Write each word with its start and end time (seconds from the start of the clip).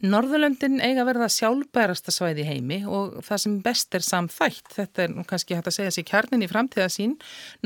Norðurlöndin 0.00 0.78
eiga 0.80 1.02
að 1.02 1.10
verða 1.10 1.26
sjálfbærasta 1.28 2.12
svæði 2.14 2.46
heimi 2.48 2.78
og 2.88 3.18
það 3.26 3.40
sem 3.42 3.56
best 3.66 3.96
er 3.98 4.04
samþætt. 4.06 4.70
Þetta 4.72 5.02
er 5.04 5.12
nú 5.12 5.24
kannski 5.28 5.58
hægt 5.58 5.68
að 5.68 5.76
segja 5.76 5.92
sér 5.92 6.06
kjarnin 6.08 6.44
í 6.46 6.48
framtíða 6.48 6.86
sín. 6.94 7.18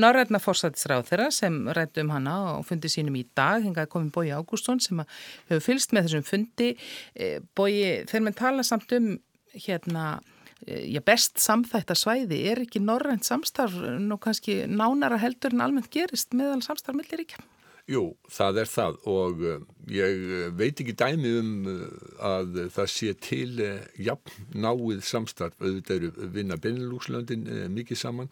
Norrætna 0.03 0.41
fórsættisráð 0.43 1.07
þeirra 1.07 1.29
sem 1.31 1.61
rættu 1.77 2.03
um 2.03 2.11
hana 2.11 2.35
og 2.57 2.67
fundi 2.67 2.91
sínum 2.91 3.15
í 3.15 3.23
dag. 3.39 3.63
Hingað 3.63 3.87
komið 3.93 4.11
Bói 4.17 4.33
Ágústón 4.35 4.83
sem 4.83 4.99
hefur 4.99 5.63
fylst 5.63 5.95
með 5.95 6.09
þessum 6.09 6.27
fundi. 6.27 6.69
Eh, 7.15 7.39
Bói, 7.55 8.03
þeir 8.11 8.27
með 8.27 8.37
tala 8.43 8.67
samt 8.67 8.91
um 8.99 9.13
hérna, 9.55 10.19
eh, 10.67 10.91
já, 10.91 10.99
best 11.07 11.39
samþætta 11.39 11.95
svæði. 11.95 12.43
Er 12.51 12.65
ekki 12.67 12.83
norrænt 12.83 13.23
samstarf 13.23 13.79
nú 13.79 14.19
kannski 14.19 14.65
nánara 14.67 15.23
heldur 15.23 15.55
en 15.55 15.63
almennt 15.63 15.87
gerist 15.87 16.35
meðal 16.35 16.59
samstarf 16.59 16.99
millir 16.99 17.23
ekki? 17.23 17.39
Jú, 17.85 18.15
það 18.33 18.59
er 18.63 18.69
það 18.71 18.95
og 19.11 19.41
uh, 19.45 19.57
ég 19.93 20.21
eh, 20.25 20.45
veit 20.57 20.79
ekki 20.81 20.95
dæmi 20.97 21.33
um 21.37 21.49
uh, 21.69 21.81
að 22.17 22.55
það 22.73 22.87
sé 22.89 23.11
til 23.21 23.61
jafn 24.01 24.47
náið 24.57 25.03
samstarf. 25.05 25.53
Auðvitað 25.61 25.99
eru 25.99 26.29
vinna 26.33 26.57
Benelúkslöndin 26.57 27.45
mikið 27.75 28.01
saman 28.01 28.31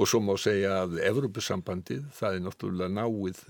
og 0.00 0.08
svo 0.10 0.18
má 0.24 0.32
segja 0.40 0.80
að 0.80 0.96
Evrópusambandið, 1.04 2.08
það 2.16 2.34
er 2.34 2.42
náttúrulega 2.42 2.94
náið, 2.96 3.42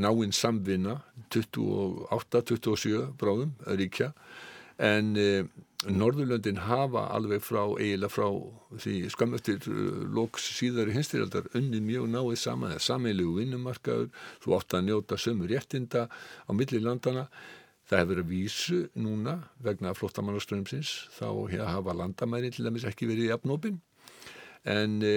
náinn 0.00 0.32
samvinna 0.34 0.96
28-27 1.30 3.04
bráðum 3.20 3.52
ríkja. 3.78 4.08
En 4.80 5.12
Norðurlöndin 5.88 6.58
hafa 6.66 7.06
alveg 7.14 7.40
frá 7.40 7.62
eiginlega 7.64 8.12
frá 8.12 8.26
því 8.82 8.96
skamöftir 9.14 9.62
uh, 9.64 10.02
loks 10.12 10.50
síðari 10.58 10.92
hinstyrjaldar 10.92 11.48
unni 11.56 11.80
mjög 11.80 12.10
náið 12.12 12.34
saman 12.42 12.74
eða 12.74 12.84
sameilu 12.84 13.30
vinnumarkaður, 13.38 14.10
þú 14.44 14.58
átt 14.58 14.76
að 14.76 14.84
njóta 14.90 15.16
sömu 15.16 15.48
réttinda 15.48 16.04
á 16.10 16.50
milli 16.52 16.82
landana 16.84 17.30
það 17.90 18.02
hefur 18.02 18.10
verið 18.12 18.28
vísu 18.30 18.80
núna 19.02 19.36
vegna 19.64 19.94
flottamannaströmsins 19.96 20.90
þá 21.16 21.28
hafa 21.66 21.94
landamæri 21.96 22.52
til 22.54 22.68
dæmis 22.68 22.86
ekki 22.86 23.08
verið 23.10 23.30
í 23.30 23.32
apnópin 23.34 23.80
en 24.68 25.00
e, 25.02 25.14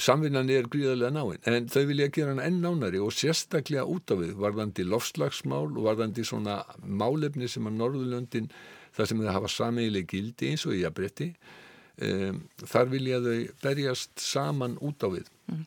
samvinnan 0.00 0.50
er 0.50 0.66
gríðarlega 0.72 1.12
náinn 1.14 1.46
en 1.46 1.68
þau 1.70 1.84
vilja 1.90 2.08
gera 2.16 2.32
hann 2.32 2.42
enn 2.42 2.58
nánari 2.64 3.02
og 3.02 3.14
sérstaklega 3.14 3.86
út 3.92 4.10
af 4.10 4.22
við 4.24 4.34
varðandi 4.40 4.86
lofslagsmál 4.88 5.68
og 5.68 5.84
varðandi 5.86 6.24
svona 6.26 6.62
málefni 6.82 7.50
sem 7.50 7.68
að 7.68 7.78
Norðurlöndin 7.82 8.50
það 8.96 9.10
sem 9.10 9.22
þau 9.22 9.32
hafa 9.36 9.52
sameigileg 9.52 10.10
gildi 10.10 10.50
eins 10.52 10.66
og 10.68 10.76
í 10.76 10.84
að 10.88 10.96
bretti 10.98 11.30
um, 12.02 12.42
þar 12.64 12.92
vilja 12.92 13.22
þau 13.24 13.38
berjast 13.62 14.12
saman 14.20 14.76
út 14.84 15.06
á 15.06 15.08
við 15.08 15.30
mm. 15.48 15.64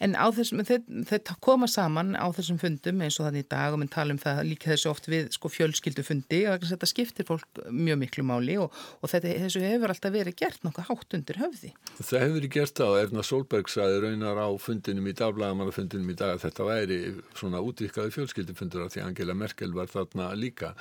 En 0.00 0.14
þessum, 0.16 0.62
þetta 0.64 1.34
koma 1.44 1.66
saman 1.68 2.14
á 2.16 2.24
þessum 2.32 2.56
fundum 2.60 3.02
eins 3.04 3.18
og 3.20 3.26
þannig 3.26 3.44
í 3.44 3.48
dag 3.52 3.74
og 3.74 3.82
minn 3.82 3.90
tala 3.92 4.14
um 4.14 4.20
það 4.20 4.38
líka 4.48 4.70
þessu 4.72 4.88
oft 4.88 5.08
við 5.12 5.28
sko 5.34 5.50
fjölskyldufundi 5.52 6.38
og 6.48 6.64
þetta 6.70 6.88
skiptir 6.88 7.28
fólk 7.28 7.60
mjög 7.68 8.00
miklu 8.00 8.24
máli 8.24 8.56
og, 8.62 8.72
og 9.04 9.12
þetta, 9.12 9.34
þessu 9.44 9.60
hefur 9.60 9.92
alltaf 9.92 10.14
verið 10.14 10.38
gert 10.40 10.64
nokkuð 10.64 10.88
hátt 10.88 11.16
undir 11.18 11.40
höfði. 11.42 11.74
Það 11.98 12.24
hefur 12.24 12.36
verið 12.38 12.54
gert 12.56 12.80
það 12.80 12.94
og 12.94 13.00
Erna 13.02 13.26
Solberg 13.28 13.72
saði 13.72 14.02
raunar 14.06 14.40
á 14.40 14.48
fundinum 14.64 15.10
í 15.12 15.16
dag, 15.20 15.36
blagamannafundinum 15.36 16.14
í 16.14 16.16
dag 16.22 16.38
að 16.38 16.46
þetta 16.46 16.68
væri 16.70 17.00
svona 17.36 17.60
útvikkaði 17.60 18.14
fjölskyldufundur 18.16 18.86
af 18.86 18.94
því 18.96 19.04
Angela 19.04 19.36
Merkel 19.36 19.76
var 19.76 19.92
þarna 19.92 20.32
líka. 20.32 20.72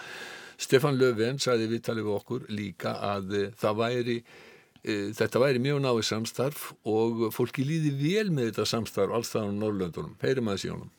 Stefan 0.60 0.96
Löfven 1.00 1.44
saði 1.44 1.68
viðtalið 1.74 2.08
við 2.08 2.16
okkur 2.22 2.48
líka 2.56 2.96
að 3.04 3.36
það 3.60 3.84
væri 3.84 4.22
Eh, 4.84 5.10
þetta 5.16 5.42
væri 5.44 5.60
mjög 5.60 5.82
náið 5.84 6.06
samstarf 6.08 6.70
og 6.88 7.28
fólki 7.36 7.66
líði 7.68 7.92
vel 8.00 8.32
med 8.32 8.52
detta 8.52 8.66
samstarf 8.70 9.12
alls 9.12 9.36
á 9.36 9.44
Norrlöndunum. 9.44 10.16
Heyrum 10.24 10.48
að 10.48 10.60
þessi 10.60 10.74
honum. 10.76 10.96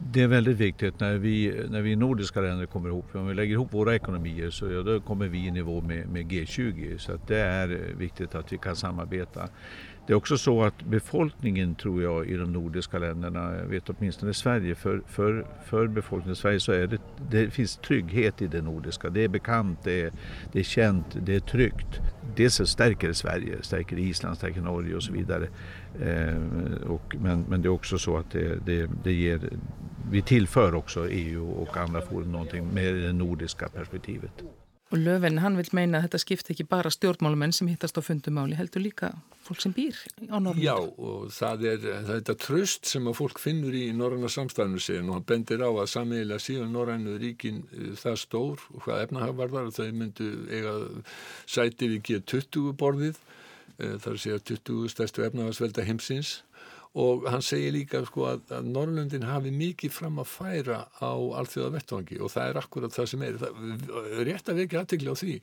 Det 0.00 0.22
är 0.22 0.28
väldigt 0.28 0.56
viktigt 0.56 1.00
när 1.00 1.14
vi, 1.14 1.64
när 1.68 1.82
vi 1.82 1.96
nordiska 1.96 2.40
länder 2.40 2.66
kommer 2.66 2.88
ihop. 2.88 3.14
Om 3.14 3.26
vi 3.26 3.34
lägger 3.34 3.52
ihop 3.52 3.74
våra 3.74 3.94
ekonomier 3.94 4.50
så 4.50 4.70
ja, 4.70 4.82
då 4.82 5.00
kommer 5.00 5.28
vi 5.28 5.46
i 5.46 5.50
nivå 5.50 5.80
med, 5.80 6.08
med 6.08 6.32
G20. 6.32 6.98
Så 6.98 7.18
det 7.26 7.38
är 7.38 7.68
viktigt 7.98 8.34
att 8.34 8.52
vi 8.52 8.58
kan 8.58 8.76
samarbeta. 8.76 9.48
Det 10.08 10.14
är 10.14 10.16
också 10.16 10.38
så 10.38 10.62
att 10.62 10.82
befolkningen 10.82 11.74
tror 11.74 12.02
jag 12.02 12.26
i 12.26 12.36
de 12.36 12.52
nordiska 12.52 12.98
länderna, 12.98 13.56
jag 13.56 13.66
vet 13.66 13.90
åtminstone 13.90 14.30
i 14.30 14.34
Sverige, 14.34 14.74
för, 14.74 15.02
för, 15.06 15.46
för 15.64 15.86
befolkningen 15.86 16.32
i 16.32 16.36
Sverige 16.36 16.60
så 16.60 16.72
är 16.72 16.86
det, 16.86 16.98
det 17.30 17.50
finns 17.50 17.76
trygghet 17.76 18.42
i 18.42 18.46
det 18.46 18.62
nordiska. 18.62 19.10
Det 19.10 19.24
är 19.24 19.28
bekant, 19.28 19.78
det 19.84 20.02
är, 20.02 20.12
det 20.52 20.58
är 20.58 20.64
känt, 20.64 21.06
det 21.26 21.34
är 21.34 21.40
tryggt. 21.40 22.00
Dels 22.36 22.54
så 22.54 22.66
stärker 22.66 23.08
det 23.08 23.14
Sverige, 23.14 23.56
stärker 23.60 23.98
Island, 23.98 24.36
stärker 24.36 24.60
Norge 24.60 24.96
och 24.96 25.02
så 25.02 25.12
vidare. 25.12 25.48
Eh, 26.00 26.88
och, 26.88 27.16
men, 27.20 27.44
men 27.48 27.62
det 27.62 27.68
är 27.68 27.72
också 27.72 27.98
så 27.98 28.16
att 28.16 28.30
det, 28.30 28.66
det, 28.66 28.90
det 29.04 29.12
ger, 29.12 29.40
vi 30.10 30.22
tillför 30.22 30.74
också 30.74 31.08
EU 31.10 31.50
och 31.50 31.76
andra 31.76 32.00
forum 32.00 32.32
någonting 32.32 32.68
med 32.74 32.94
det 32.94 33.12
nordiska 33.12 33.68
perspektivet. 33.68 34.44
Og 34.88 34.96
Löfven, 34.96 35.42
hann 35.44 35.58
vil 35.58 35.68
meina 35.76 35.98
að 35.98 36.06
þetta 36.06 36.18
skipti 36.22 36.54
ekki 36.54 36.64
bara 36.68 36.88
stjórnmálumenn 36.92 37.52
sem 37.52 37.68
hittast 37.68 37.98
á 38.00 38.02
fundumáli, 38.04 38.56
heldur 38.56 38.80
líka 38.80 39.10
fólk 39.44 39.60
sem 39.60 39.74
býr 39.76 39.98
á 40.32 40.40
Norrlanda. 40.40 40.62
Já, 40.64 40.76
og 40.80 41.26
það 41.36 41.64
er, 41.68 41.84
þetta 42.08 42.36
tröst 42.40 42.88
sem 42.88 43.10
að 43.10 43.18
fólk 43.18 43.42
finnur 43.42 43.76
í 43.76 43.84
Norranna 43.96 44.30
samstæðinu 44.32 44.80
síðan 44.80 45.10
og 45.12 45.18
hann 45.18 45.28
bendir 45.28 45.60
á 45.60 45.68
að 45.68 45.90
samiðilega 45.92 46.44
síðan 46.44 46.72
Norrannu 46.72 47.18
ríkin 47.20 47.62
eh, 47.68 47.92
það 48.00 48.16
stór 48.24 48.64
og 48.72 48.86
hvað 48.86 49.04
efnahavarðar 49.04 49.72
þau 49.76 49.88
myndu 50.00 50.30
eiga 50.48 50.74
sæti 51.44 51.92
við 51.92 52.02
G20 52.08 52.72
borðið, 52.80 53.20
eh, 53.76 53.96
að 54.00 54.20
segja 54.24 54.40
20 54.54 54.94
stærstu 54.94 55.28
efnahagsvelda 55.28 55.84
heimsins 55.84 56.38
og 56.98 57.26
hann 57.28 57.44
segir 57.44 57.74
líka 57.74 58.00
sko, 58.06 58.24
að, 58.32 58.46
að 58.58 58.70
Norrlundin 58.72 59.26
hafi 59.28 59.52
mikið 59.54 59.92
fram 59.92 60.22
að 60.22 60.30
færa 60.32 60.78
á 61.00 61.12
allþjóða 61.12 61.74
vettvangi 61.76 62.20
og 62.22 62.32
það 62.32 62.52
er 62.52 62.60
akkurat 62.62 62.94
það 62.94 63.10
sem 63.12 63.26
er. 63.26 63.38
Það, 63.42 63.60
rétt 64.28 64.48
að 64.48 64.62
vekja 64.62 64.82
aðtegla 64.82 65.14
á 65.14 65.16
því 65.20 65.36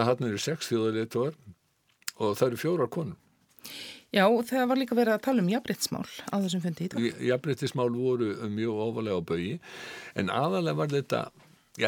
að 0.00 0.02
hann 0.10 0.28
eru 0.30 0.42
sex 0.42 0.72
þjóðarleituar 0.72 1.38
og 2.18 2.36
það 2.38 2.46
eru 2.50 2.62
fjórar 2.64 2.92
konur. 2.92 3.18
Já, 4.08 4.24
það 4.24 4.70
var 4.70 4.80
líka 4.80 4.96
verið 4.96 5.18
að 5.18 5.24
tala 5.26 5.42
um 5.44 5.50
jafnbryttsmál 5.52 6.06
á 6.32 6.36
þessum 6.40 6.62
fundi 6.64 6.86
í 6.86 6.92
dag. 6.94 7.08
Jafnbryttsmál 7.28 7.90
voru 7.92 8.30
mjög 8.54 8.80
ofalega 8.86 9.20
á 9.20 9.28
bögi 9.28 9.58
en 10.16 10.32
aðalega 10.32 10.78
var 10.78 10.94
þetta 10.94 11.20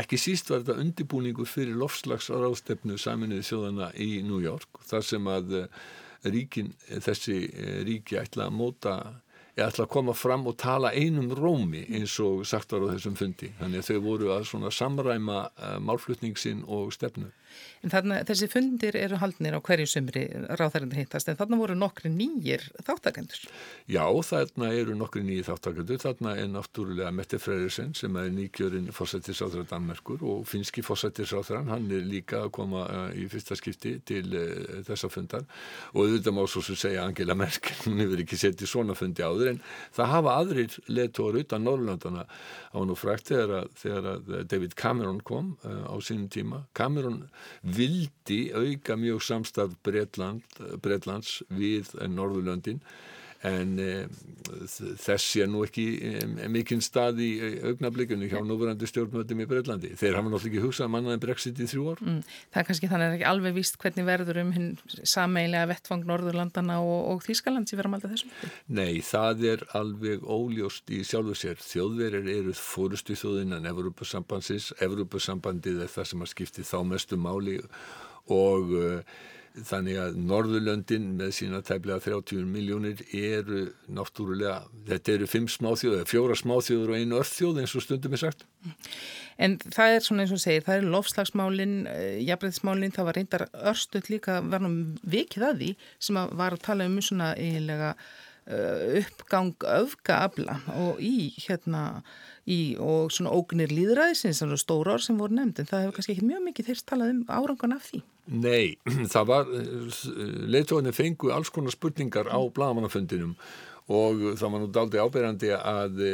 ekki 0.01 0.19
síst 0.21 0.51
var 0.53 0.61
þetta 0.61 0.85
undibúningur 0.85 1.49
fyrir 1.49 1.79
lofslagsráðstefnu 1.81 2.99
saminuði 3.01 3.47
þjóðana 3.49 3.89
í 3.99 4.21
New 4.27 4.39
York 4.45 4.83
þar 4.87 5.07
sem 5.07 5.31
að 5.33 5.57
ríkin, 6.25 6.73
þessi 6.89 7.37
eh, 7.49 7.81
ríki 7.87 8.19
ætla 8.21 8.49
að 8.49 8.57
móta 8.57 8.95
ég 9.57 9.65
ætla 9.67 9.87
að 9.87 9.93
koma 9.97 10.15
fram 10.15 10.47
og 10.51 10.57
tala 10.61 10.93
einum 10.95 11.31
rómi 11.37 11.85
eins 11.89 12.17
og 12.25 12.47
sagt 12.49 12.73
var 12.73 12.87
á 12.87 12.93
þessum 12.95 13.19
fundi 13.19 13.53
þannig 13.59 13.83
að 13.83 13.91
þau 13.91 14.01
voru 14.07 14.33
að 14.37 14.71
samræma 14.75 15.43
uh, 15.49 15.77
málflutningsin 15.83 16.65
og 16.69 16.93
stefnu 16.95 17.31
En 17.81 17.93
þarna, 17.93 18.19
þessi 18.29 18.49
fundir 18.53 18.97
eru 19.01 19.17
haldnir 19.23 19.55
á 19.57 19.61
hverju 19.65 19.89
sömri 19.89 20.27
ráðarinn 20.61 20.93
hittast 20.99 21.31
en 21.33 21.39
þarna 21.39 21.59
voru 21.63 21.77
nokkri 21.79 22.11
nýjir 22.13 22.67
þáttakendur. 22.85 23.47
Já, 23.89 24.05
þarna 24.29 24.69
eru 24.77 24.97
nokkri 24.99 25.23
nýjir 25.25 25.47
þáttakendur. 25.49 26.01
Þarna 26.03 26.35
er 26.43 26.51
náttúrulega 26.53 27.13
Mette 27.17 27.41
Freyrisson 27.41 27.95
sem 27.97 28.19
er 28.21 28.29
nýkjörinn 28.37 28.91
fórsættisáþra 28.93 29.65
Danmerkur 29.71 30.21
og 30.29 30.45
finski 30.51 30.85
fórsættisáþran. 30.85 31.73
Hann 31.73 31.89
er 31.97 32.05
líka 32.05 32.43
að 32.45 32.53
koma 32.59 32.85
uh, 32.85 33.07
í 33.17 33.25
fyrsta 33.33 33.57
skipti 33.57 33.97
til 34.05 34.27
uh, 34.29 34.85
þessa 34.85 35.09
fundar 35.13 35.49
og 35.95 36.03
auðvitað 36.05 36.37
má 36.37 36.43
svo 36.45 36.65
sem 36.67 36.79
segja 36.79 37.07
Angela 37.09 37.39
Merkel, 37.39 37.79
hún 37.87 38.05
hefur 38.05 38.21
ekki 38.27 38.39
settið 38.41 38.75
svona 38.75 38.99
fundi 38.99 39.25
áður 39.25 39.40
en 39.49 39.61
það 39.97 40.13
hafa 40.15 40.35
aðrir 40.43 40.77
leðtóður 40.91 41.41
utan 41.43 41.65
Norrlandana 41.67 42.25
á 42.29 42.79
nú 42.87 42.97
frækt 42.99 43.33
þegar, 43.33 43.71
þegar 43.81 44.45
David 44.51 44.77
Cameron 44.79 45.23
kom 45.27 45.55
uh, 45.65 45.89
á 45.91 45.97
sínum 46.05 46.29
tíma. 46.33 46.65
Cameron 46.77 47.23
vildi 47.63 48.51
auka 48.53 48.99
mjög 49.01 49.25
samstað 49.25 49.79
Breitland, 49.87 50.45
Breitlands 50.83 51.41
við 51.49 51.95
Norðurlöndin 52.11 52.83
en 53.47 53.77
e, 53.81 53.93
þess 55.01 55.25
sé 55.25 55.47
nú 55.49 55.63
ekki 55.65 55.85
mikinn 56.53 56.83
stað 56.85 57.23
í 57.25 57.29
augnablikunni 57.71 58.29
hjá 58.29 58.41
núverandi 58.45 58.89
stjórnmöndum 58.89 59.41
í 59.41 59.47
Breitlandi. 59.49 59.93
Þeir 59.97 60.19
hafa 60.19 60.29
náttúrulega 60.29 60.51
ekki 60.51 60.65
hugsað 60.65 60.91
manna 60.93 61.15
en 61.17 61.23
Brexit 61.23 61.61
í 61.63 61.69
þrjú 61.71 61.87
ár. 61.89 62.03
Mm, 62.05 62.19
það 62.53 62.61
er 62.63 62.69
kannski 62.69 62.91
þannig 62.91 63.07
að 63.07 63.09
það 63.09 63.15
er 63.15 63.19
ekki 63.19 63.31
alveg 63.31 63.57
víst 63.57 63.79
hvernig 63.81 64.09
verður 64.11 64.43
um 64.43 64.53
hinn 64.57 64.69
sameilega 65.15 65.71
vettvang 65.73 66.07
Norðurlandana 66.11 66.79
og, 66.85 67.01
og 67.15 67.25
Þýskaland 67.25 67.71
sem 67.71 67.81
verðum 67.81 67.97
alltaf 67.97 68.15
þessum. 68.17 68.37
Nei, 68.81 69.01
það 69.07 69.45
er 69.55 69.67
alveg 69.81 70.29
óljóst 70.29 70.93
í 70.93 71.01
sjálfu 71.07 71.39
sér. 71.39 71.61
Þjóðverir 71.65 72.31
eru 72.37 72.57
fórustu 72.61 73.17
þjóðinnan 73.17 73.69
Evrópusambandsins. 73.73 74.73
Evrópusambandið 74.85 75.85
er 75.87 75.93
það 75.93 76.13
sem 76.13 76.25
að 76.27 76.33
skipti 76.35 76.67
þá 76.67 76.79
mestu 76.93 77.21
máli 77.21 77.61
og 78.31 78.75
uh, 78.77 79.21
þannig 79.67 79.99
að 79.99 80.19
Norðurlöndin 80.31 81.09
með 81.19 81.33
sína 81.37 81.61
tæplega 81.67 82.01
30 82.05 82.47
miljónir 82.49 83.03
eru 83.17 83.65
náttúrulega, 83.91 84.61
þetta 84.89 85.15
eru 85.17 85.29
fimm 85.31 85.49
smáþjóður, 85.51 86.07
fjóra 86.11 86.37
smáþjóður 86.39 86.93
og 86.95 87.01
einu 87.01 87.19
örþjóð 87.19 87.61
eins 87.63 87.75
og 87.75 87.85
stundum 87.85 88.15
er 88.17 88.23
sagt. 88.23 88.47
En 89.41 89.57
það 89.65 89.97
er 89.97 90.07
svona 90.07 90.25
eins 90.25 90.35
og 90.37 90.43
segir, 90.43 90.65
það 90.67 90.79
er 90.79 90.89
lofslagsmálin, 90.95 91.77
eh, 91.91 92.19
jafnbreðsmálin, 92.29 92.95
það 92.95 93.09
var 93.09 93.19
reyndar 93.19 93.47
örstuð 93.73 94.11
líka 94.13 94.41
verðum 94.47 94.81
vikið 95.03 95.47
að 95.49 95.63
því 95.63 95.71
sem 95.99 96.21
að 96.21 96.35
var 96.43 96.57
að 96.57 96.67
tala 96.69 96.91
um 96.91 96.99
svona 97.01 97.33
eiginlega 97.37 97.95
uppgang 99.01 99.55
öfgaabla 99.63 100.57
og 100.81 101.01
í 101.03 101.31
hérna 101.39 102.03
í 102.51 102.75
og 102.83 103.13
svona 103.15 103.33
ógnir 103.37 103.71
líðræðisins 103.71 104.41
svona 104.43 104.59
stóra 104.59 104.97
orð 104.97 105.07
sem 105.07 105.21
voru 105.21 105.37
nefnd 105.37 105.63
en 105.63 105.71
það 105.71 105.85
hefur 105.85 105.97
kannski 105.99 106.17
ekki 106.17 106.27
mjög 106.27 106.43
mikið 106.49 106.71
þeirst 106.71 106.87
talað 106.91 107.13
um 107.15 107.23
árangan 107.29 107.77
af 107.77 107.87
því. 107.87 108.03
Nei, 108.31 108.77
það 109.15 109.31
var 109.31 109.55
leittóðinni 110.57 110.97
fengu 110.97 111.33
alls 111.35 111.53
konar 111.55 111.75
spurningar 111.75 112.31
á 112.31 112.41
blagamannafundinum 112.41 113.37
og 113.91 114.27
það 114.39 114.47
var 114.47 114.63
nú 114.63 114.71
daldi 114.75 115.03
áberandi 115.03 115.55
að 115.57 116.05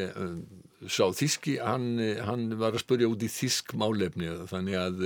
sá 0.87 1.05
þíski, 1.17 1.57
hann, 1.65 1.97
hann 2.25 2.49
var 2.61 2.77
að 2.77 2.85
spurja 2.85 3.09
út 3.11 3.25
í 3.25 3.33
þísk 3.33 3.75
málefni 3.81 4.29
þannig 4.51 4.81
að 4.81 5.05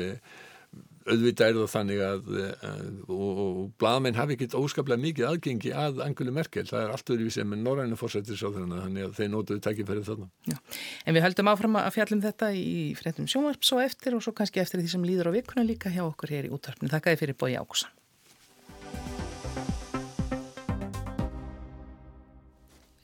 auðvitað 1.09 1.47
er 1.49 1.59
það 1.59 1.71
þannig 1.75 2.03
að, 2.05 2.31
að 2.69 2.81
og, 3.09 3.41
og 3.45 3.61
bladamenn 3.81 4.19
hafi 4.19 4.37
ekkert 4.37 4.57
óskaplega 4.59 5.01
mikið 5.01 5.29
aðgengi 5.31 5.73
að 5.85 6.03
Angelu 6.05 6.35
Merkel, 6.37 6.67
það 6.69 6.83
er 6.83 6.95
allt 6.97 7.13
öðruvísið 7.15 7.49
með 7.51 7.63
norræna 7.65 8.01
fórsættisáþurina, 8.01 8.83
þannig 8.85 9.07
að 9.09 9.15
þeir 9.21 9.31
nótuðu 9.35 9.65
takkifærið 9.67 10.11
þarna. 10.11 10.29
Já. 10.51 10.59
En 11.07 11.17
við 11.17 11.27
höldum 11.27 11.53
áfram 11.55 11.81
að 11.81 11.95
fjallum 11.97 12.25
þetta 12.27 12.51
í 12.57 12.75
fréttum 12.99 13.31
sjónvarp 13.31 13.65
svo 13.67 13.81
eftir 13.85 14.19
og 14.19 14.27
svo 14.27 14.35
kannski 14.37 14.63
eftir 14.63 14.83
því 14.83 14.93
sem 14.97 15.09
líður 15.09 15.33
á 15.33 15.37
vikuna 15.39 15.67
líka 15.67 15.93
hjá 15.95 16.05
okkur 16.05 16.37
hér 16.37 16.51
í 16.51 16.55
útvarpinu. 16.55 16.93
Þakkaði 16.93 17.25
fyrir 17.25 17.41
Bói 17.41 17.57
Ákusan. 17.57 18.00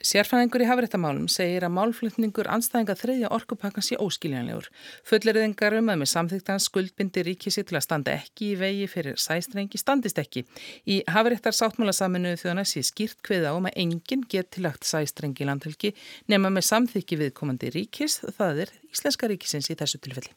Sérfæðingur 0.06 0.62
í 0.62 0.67
hafréttamálum 0.69 1.25
segir 1.32 1.64
að 1.67 1.73
málflutningur 1.75 2.47
anstæðinga 2.55 2.94
þriðja 3.00 3.31
orkupakkan 3.35 3.82
sé 3.82 3.99
óskiljanlegur. 3.99 4.69
Fulleriðingar 5.08 5.75
um 5.81 5.91
að 5.91 5.99
með 6.03 6.11
samþygtans 6.12 6.69
skuldbindi 6.70 7.25
ríkisi 7.26 7.64
til 7.67 7.79
að 7.81 7.87
standa 7.88 8.14
ekki 8.14 8.53
í 8.53 8.61
vegi 8.61 8.87
fyrir 8.93 9.19
sæstrengi 9.19 9.82
standist 9.82 10.23
ekki. 10.23 10.44
Í 10.87 11.00
hafréttar 11.11 11.58
sáttmálasaminu 11.58 12.37
þjóðana 12.38 12.67
sé 12.69 12.85
skýrt 12.87 13.19
kveða 13.26 13.56
um 13.58 13.67
að 13.67 13.82
enginn 13.82 14.26
geti 14.31 14.62
lagt 14.62 14.87
sæstrengi 14.87 15.49
landhelgi 15.49 15.97
nema 16.31 16.55
með 16.55 16.70
samþykki 16.70 17.23
viðkomandi 17.26 17.75
ríkis, 17.75 18.20
það 18.38 18.67
er 18.67 18.76
Íslenska 18.93 19.32
ríkisins 19.32 19.75
í 19.75 19.81
þessu 19.81 20.05
tilfelli. 20.06 20.37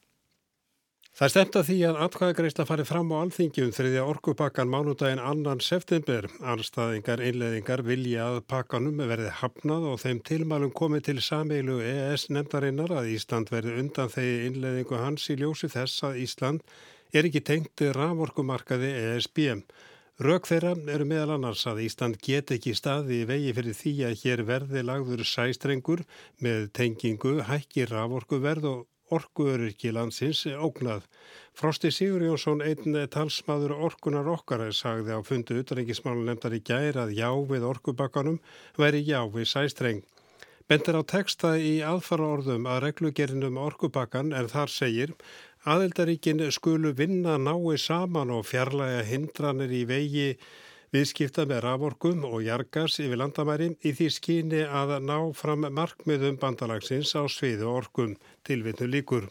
Það 1.19 1.25
er 1.25 1.31
stemt 1.33 1.55
að 1.59 1.65
því 1.67 1.75
að 1.83 1.97
atkvæðagreysla 2.05 2.63
fari 2.63 2.83
fram 2.87 3.09
á 3.11 3.15
alþingjum 3.19 3.73
þriðja 3.75 4.03
orkupakkan 4.07 4.69
mánudaginn 4.71 5.19
annan 5.19 5.59
september. 5.59 6.29
Anstæðingar 6.39 7.19
einleðingar 7.19 7.81
vilja 7.83 8.27
að 8.29 8.37
pakkanum 8.47 9.01
verði 9.03 9.33
hafnað 9.41 9.87
og 9.89 9.97
þeim 9.99 10.21
tilmælum 10.29 10.71
komið 10.79 11.01
til 11.09 11.17
sameilu 11.25 11.81
EES 11.83 12.29
nefndarinnar 12.31 12.93
að 13.01 13.09
Ísland 13.17 13.51
verði 13.51 13.73
undan 13.81 14.13
þegi 14.13 14.37
einleðingu 14.45 15.01
hans 15.01 15.25
í 15.27 15.35
ljósi 15.41 15.67
þess 15.73 16.05
að 16.07 16.21
Ísland 16.23 16.63
er 17.11 17.27
ekki 17.27 17.41
tengt 17.49 17.83
raforkumarkaði 17.97 18.93
ESB. 19.01 19.41
Rök 20.23 20.47
þeirra 20.47 20.71
eru 20.93 21.09
meðal 21.09 21.33
annars 21.35 21.65
að 21.67 21.81
Ísland 21.83 22.21
get 22.23 22.53
ekki 22.55 22.71
staði 22.79 23.25
í 23.25 23.27
vegi 23.27 23.51
fyrir 23.59 23.75
því 23.75 23.93
að 24.07 24.15
hér 24.23 24.45
verði 24.47 24.85
lagður 24.87 25.25
sæstrengur 25.27 26.05
með 26.39 26.69
tengingu, 26.79 27.41
hækki 27.51 27.89
raforkuverð 27.91 28.69
og 28.71 28.87
orkuöryrki 29.15 29.91
landsins 29.95 30.45
ógnað. 30.47 31.07
Frosti 31.57 31.91
Sigur 31.91 32.23
Jónsson, 32.23 32.61
einn 32.61 32.95
talsmaður 33.11 33.73
orkunar 33.89 34.29
okkar, 34.31 34.63
sagði 34.71 35.17
á 35.17 35.19
fundu 35.25 35.57
utanengismálu 35.63 36.23
nefndar 36.27 36.55
í 36.55 36.61
gæri 36.63 37.01
að 37.01 37.15
já 37.17 37.29
við 37.49 37.67
orkubakkanum 37.71 38.39
veri 38.77 39.03
já 39.07 39.21
við 39.33 39.49
sæstreng. 39.51 40.05
Bendir 40.69 40.99
á 41.01 41.03
texta 41.03 41.55
í 41.57 41.79
aðfara 41.81 42.27
orðum 42.35 42.67
að 42.69 42.83
reglugerinum 42.83 43.55
orkubakkan 43.57 44.29
en 44.37 44.49
þar 44.51 44.69
segir 44.69 45.13
aðeldaríkin 45.65 46.43
skulu 46.53 46.93
vinna 46.93 47.39
nái 47.41 47.77
saman 47.81 48.29
og 48.31 48.45
fjarlæga 48.45 49.01
hindranir 49.07 49.73
í 49.73 49.81
vegi 49.89 50.27
viðskipta 50.95 51.45
með 51.49 51.63
raforkum 51.65 52.23
og 52.25 52.41
jargas 52.45 52.97
yfir 53.03 53.19
landamæri 53.21 53.71
í 53.85 53.93
því 53.97 54.07
skyni 54.15 54.61
að 54.65 54.95
ná 55.05 55.17
fram 55.37 55.67
markmiðum 55.77 56.39
bandalagsins 56.41 57.13
á 57.13 57.23
sviðu 57.29 57.69
orkum 57.69 58.15
tilvinnu 58.47 58.89
líkur. 58.89 59.29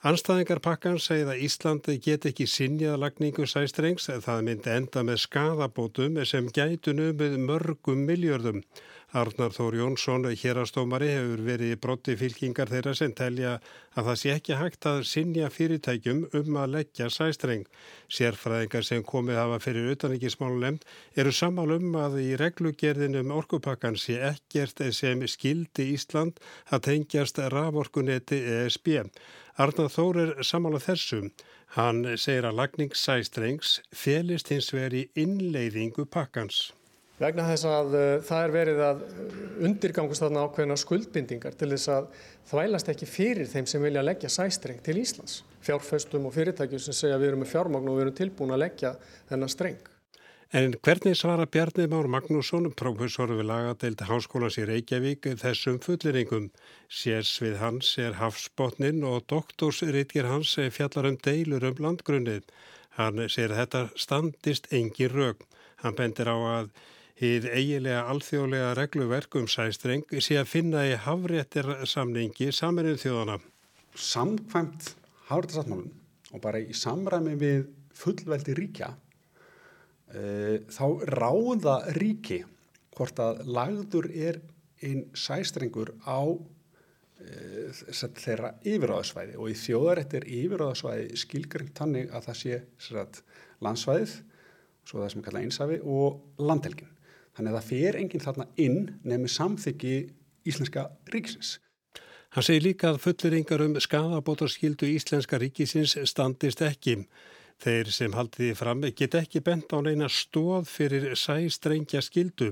Anstæðingar 0.00 0.62
pakkan 0.64 0.96
segið 0.96 1.34
að 1.34 1.42
Íslandi 1.44 1.94
get 2.00 2.24
ekki 2.28 2.46
sinjað 2.48 3.02
lagningu 3.02 3.44
sæstrengs 3.44 4.08
en 4.08 4.22
það 4.24 4.46
myndi 4.46 4.70
enda 4.72 5.02
með 5.04 5.18
skadabótum 5.26 6.16
sem 6.24 6.46
gætu 6.56 6.94
numið 6.96 7.36
mörgum 7.44 8.06
miljörðum. 8.08 8.62
Arnar 9.10 9.50
Þór 9.50 9.74
Jónsson, 9.74 10.22
hérastómari, 10.38 11.08
hefur 11.10 11.40
verið 11.42 11.72
brotti 11.82 12.14
fylkingar 12.14 12.70
þeirra 12.70 12.92
sem 12.94 13.10
telja 13.18 13.56
að 13.98 14.06
það 14.06 14.18
sé 14.20 14.30
ekki 14.36 14.58
hægt 14.60 14.86
að 14.86 15.00
sinja 15.10 15.48
fyrirtækjum 15.50 16.20
um 16.38 16.58
að 16.62 16.76
leggja 16.76 17.08
sæstreng. 17.10 17.64
Sérfræðingar 18.06 18.86
sem 18.86 19.02
komið 19.02 19.40
hafa 19.40 19.58
fyrir 19.66 19.90
utanrikismálunum 19.96 20.78
eru 21.18 21.34
samal 21.34 21.74
um 21.74 21.98
að 21.98 22.20
í 22.22 22.28
reglugerðinum 22.38 23.34
orkupakkan 23.34 23.98
sé 23.98 24.20
ekkert 24.30 24.86
sem 24.94 25.26
skildi 25.26 25.90
Ísland 25.96 26.38
að 26.70 26.86
tengjast 26.92 27.42
raforkunetti 27.50 28.38
ESB. 28.62 28.94
Arnar 29.58 29.90
Þór 29.90 30.24
er 30.28 30.36
samála 30.46 30.78
þessum. 30.78 31.32
Hann 31.74 32.04
segir 32.14 32.46
að 32.46 32.62
lagning 32.62 32.94
sæstrengs 32.94 33.80
felist 33.90 34.54
hins 34.54 34.70
veri 34.70 35.08
innleiðingu 35.18 36.06
pakkans 36.06 36.68
vegna 37.20 37.46
þess 37.50 37.68
að 37.68 37.94
uh, 37.98 38.08
það 38.26 38.42
er 38.46 38.54
verið 38.56 38.82
að 38.86 39.04
undirgangast 39.68 40.24
þarna 40.24 40.46
ákveðina 40.48 40.80
skuldbindingar 40.80 41.56
til 41.60 41.70
þess 41.74 41.92
að 41.92 42.10
þvælast 42.50 42.90
ekki 42.94 43.08
fyrir 43.08 43.50
þeim 43.50 43.68
sem 43.70 43.84
vilja 43.84 44.04
leggja 44.04 44.32
sæstreng 44.32 44.82
til 44.84 44.98
Íslands. 45.02 45.42
Fjárföstum 45.60 46.26
og 46.26 46.34
fyrirtækjum 46.34 46.82
sem 46.82 46.96
segja 46.96 47.20
við 47.20 47.34
erum 47.34 47.44
með 47.44 47.52
fjármagn 47.52 47.88
og 47.92 47.98
við 47.98 48.06
erum 48.06 48.20
tilbúin 48.20 48.54
að 48.56 48.62
leggja 48.64 48.94
þennan 49.28 49.52
streng. 49.52 49.80
En 50.50 50.72
hvernig 50.82 51.14
svara 51.14 51.44
Bjarni 51.46 51.84
Már 51.86 52.08
Magnússon, 52.10 52.64
professor 52.74 53.30
við 53.30 53.44
lagadeild 53.46 54.00
Háskólas 54.02 54.56
í 54.58 54.64
Reykjavík, 54.66 55.28
þessum 55.38 55.76
fulliringum? 55.84 56.48
Sérs 56.90 57.36
við 57.38 57.60
hans 57.60 57.92
er 58.02 58.16
hafsbotnin 58.18 59.04
og 59.06 59.28
doktorsritgir 59.30 60.26
hans 60.26 60.56
fjallar 60.74 61.06
um 61.12 61.20
deilur 61.22 61.68
um 61.68 61.78
landgrunnið. 61.86 62.50
Hann 62.98 63.22
að 63.22 63.54
þetta 63.60 63.84
standist 63.94 64.66
engi 64.74 65.06
rög. 65.06 65.46
Hann 65.84 65.94
bendir 65.94 66.26
á 66.26 66.34
að 66.34 66.72
Hið 67.20 67.50
eigilega 67.52 68.06
alþjóðlega 68.08 68.68
regluverk 68.78 69.34
um 69.36 69.44
sæstreng 69.50 70.06
sé 70.24 70.38
að 70.40 70.46
finna 70.48 70.86
í 70.88 70.94
hafréttir 71.04 71.66
samningi 71.84 72.46
saminnið 72.56 73.02
þjóðana. 73.02 73.34
Samkvæmt 73.92 74.94
hafréttarsáttmálun 75.28 75.90
og 76.32 76.40
bara 76.40 76.62
í 76.64 76.72
samræmi 76.72 77.34
við 77.36 77.66
fullveldi 78.00 78.54
ríkja 78.56 78.88
e, 80.14 80.22
þá 80.72 80.86
ráða 81.12 81.74
ríki 81.98 82.38
hvort 82.96 83.20
að 83.20 83.42
lagður 83.52 84.08
er 84.14 84.38
einn 84.80 85.02
sæstrengur 85.12 85.92
á 86.08 86.24
e, 86.24 87.68
þeirra 88.00 88.54
yfiráðsvæði 88.64 89.36
og 89.36 89.50
í 89.52 89.58
þjóðarettir 89.60 90.24
yfiráðsvæði 90.38 91.20
skilgrengt 91.20 91.76
tannig 91.76 92.08
að 92.16 92.30
það 92.30 92.40
sé 92.40 92.62
landsvæðið, 93.60 94.16
svo 94.88 95.02
það 95.02 95.12
sem 95.12 95.26
kalla 95.28 95.44
einsafi 95.44 95.78
og 95.84 96.40
landhelgin. 96.40 96.96
Þannig 97.40 97.54
að 97.54 97.56
það 97.56 97.68
fer 97.72 97.96
enginn 97.96 98.20
þarna 98.20 98.44
inn 98.60 98.80
nefnir 99.08 99.30
samþyggi 99.32 99.92
íslenska 100.50 100.82
ríkisins. 101.08 101.54
Hann 102.36 102.44
segir 102.44 102.66
líka 102.66 102.90
að 102.90 102.98
fulliringar 103.00 103.62
um 103.64 103.78
skadabótarskildu 103.80 104.90
íslenska 104.92 105.38
ríkisins 105.40 105.94
standist 106.10 106.60
ekki. 106.66 106.98
Þeir 107.64 107.88
sem 107.96 108.12
haldiði 108.12 108.58
fram 108.60 108.84
get 108.92 109.16
ekki 109.16 109.40
bent 109.40 109.72
á 109.72 109.80
neina 109.80 110.10
stóð 110.12 110.68
fyrir 110.68 111.16
sæstrengja 111.16 112.04
skildu 112.04 112.50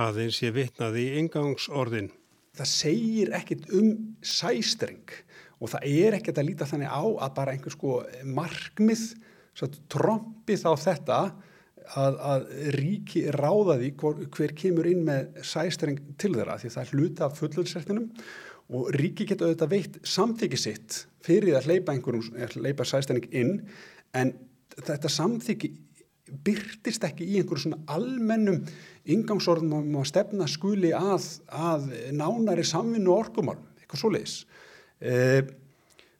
aðeins 0.00 0.40
ég 0.40 0.56
vitnaði 0.56 1.04
í 1.10 1.20
engangsorðin. 1.20 2.08
Það 2.56 2.72
segir 2.72 3.36
ekkit 3.36 3.68
um 3.76 3.92
sæstreng 4.24 5.18
og 5.60 5.74
það 5.74 5.86
er 6.00 6.16
ekkit 6.16 6.40
að 6.40 6.48
líta 6.48 6.72
þannig 6.72 6.88
á 6.88 7.04
að 7.04 7.36
bara 7.36 7.52
einhver 7.52 7.76
sko 7.76 8.00
markmið 8.24 9.04
trompið 9.92 10.64
á 10.64 10.72
þetta 10.80 11.22
að, 11.98 12.18
að 12.32 12.46
ríki 12.76 13.24
ráða 13.34 13.78
því 13.80 13.90
hver, 14.00 14.22
hver 14.36 14.54
kemur 14.58 14.88
inn 14.90 15.02
með 15.06 15.42
sæstreng 15.46 16.00
til 16.20 16.32
þeirra 16.36 16.58
því 16.60 16.72
það 16.74 16.82
er 16.84 16.94
hluta 16.94 17.26
af 17.26 17.38
fullursertinum 17.40 18.08
og 18.70 18.90
ríki 18.94 19.26
geta 19.26 19.46
auðvitað 19.46 19.72
veitt 19.72 20.00
samþyggi 20.06 20.60
sitt 20.60 20.98
fyrir 21.26 21.58
að 21.58 21.70
hleypa 21.70 21.94
einhverjum, 21.94 22.36
hleypa 22.60 22.86
sæstreng 22.86 23.26
inn 23.34 23.56
en 24.16 24.34
þetta 24.78 25.10
samþyggi 25.10 25.72
byrtist 26.46 27.04
ekki 27.06 27.26
í 27.26 27.40
einhverjum 27.40 27.64
svona 27.64 27.80
almennum 27.90 28.60
ingangsorðum 29.10 29.80
um 29.80 29.98
að 30.00 30.10
stefna 30.12 30.46
skuli 30.50 30.92
að, 30.94 31.26
að 31.50 31.88
nánari 32.14 32.64
samvinnu 32.66 33.10
orkumálum, 33.10 33.66
eitthvað 33.80 34.02
svo 34.02 34.12
leiðis. 34.14 34.36
E, 35.00 35.14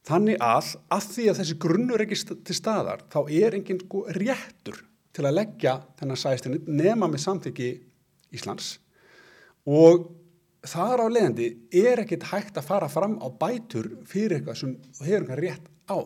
þannig 0.08 0.40
að, 0.42 0.74
að 0.90 1.08
því 1.14 1.26
að 1.30 1.40
þessi 1.42 1.58
grunnur 1.62 2.02
ekki 2.02 2.18
til 2.32 2.56
staðar, 2.56 3.04
þá 3.12 3.20
er 3.28 3.58
enginn 3.60 3.82
sko 3.84 4.06
réttur 4.16 4.80
til 5.14 5.26
að 5.26 5.36
leggja 5.40 5.76
þennan 5.98 6.20
sæstinni 6.20 6.60
nema 6.66 7.08
með 7.10 7.24
samþyggi 7.24 7.70
Íslands 8.36 8.76
og 9.66 10.06
þar 10.66 11.04
á 11.04 11.06
leiðandi 11.08 11.50
er 11.82 12.02
ekkit 12.04 12.28
hægt 12.30 12.58
að 12.60 12.68
fara 12.68 12.88
fram 12.92 13.18
á 13.20 13.28
bætur 13.30 13.90
fyrir 14.08 14.38
eitthvað 14.38 14.60
sem 14.60 14.76
hefur 15.00 15.20
eitthvað 15.22 15.42
rétt 15.44 15.68
á. 15.88 15.98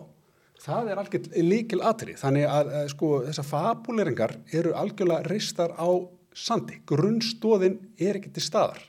Það 0.64 0.90
er 0.90 1.00
algjörlega 1.02 1.44
líkil 1.50 1.80
aðri 1.84 2.16
þannig 2.16 2.46
að 2.48 2.74
sko 2.94 3.10
þessar 3.26 3.48
fabuleringar 3.48 4.36
eru 4.54 4.74
algjörlega 4.78 5.28
reistar 5.28 5.74
á 5.76 5.90
sandi. 6.34 6.80
Grunnstóðin 6.86 7.78
er 7.98 8.18
ekki 8.20 8.32
til 8.34 8.44
staðar. 8.44 8.80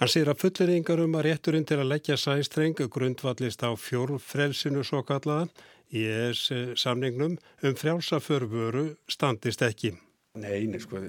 Hann 0.00 0.08
sér 0.08 0.30
að 0.32 0.40
fulleringar 0.40 1.02
um 1.04 1.16
að 1.18 1.26
rétturinn 1.28 1.66
til 1.68 1.76
að 1.82 1.90
leggja 1.92 2.16
sæstreng 2.16 2.78
grundvallist 2.88 3.60
á 3.60 3.70
fjórfrelsinu 3.76 4.80
svo 4.86 5.02
kallaða 5.04 5.50
í 5.90 6.04
ES 6.06 6.44
samningnum 6.78 7.36
um 7.36 7.74
frjálsaförfuru 7.78 8.86
standist 9.10 9.64
ekki. 9.66 9.92
Nei, 10.38 10.68
nei, 10.70 10.78
sko, 10.78 11.00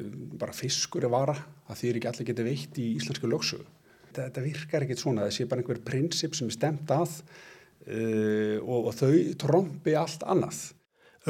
bara 0.41 0.55
fiskur 0.55 1.05
er 1.05 1.13
vara 1.13 1.35
að 1.69 1.77
því 1.77 1.89
er 1.89 1.99
ekki 1.99 2.09
allir 2.09 2.29
getið 2.31 2.49
veitt 2.49 2.81
í 2.81 2.87
íslensku 2.97 3.29
lögsögu. 3.29 3.67
Þetta, 4.07 4.25
þetta 4.27 4.43
virkar 4.47 4.85
ekkit 4.87 5.03
svona, 5.03 5.27
það 5.27 5.35
sé 5.37 5.47
bara 5.51 5.61
einhver 5.61 5.81
prinsip 5.85 6.35
sem 6.35 6.49
er 6.49 6.57
stemt 6.57 6.93
að 6.93 7.17
uh, 7.21 8.57
og, 8.65 8.89
og 8.89 8.93
þau 8.97 9.13
trombi 9.45 9.95
allt 9.97 10.25
annað. 10.25 10.63